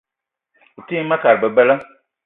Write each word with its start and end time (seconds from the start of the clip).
O 0.79 0.87
te 0.87 0.93
yi 0.99 1.03
ma 1.09 1.21
kat 1.23 1.35
bebela. 1.41 1.75